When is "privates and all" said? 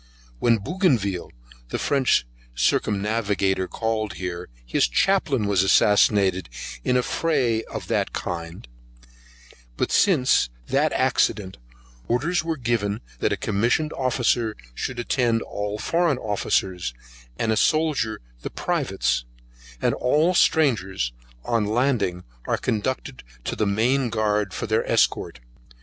18.49-20.33